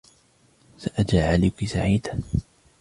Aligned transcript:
سأجعلك 0.77 1.65
سعيدةً. 1.65 2.19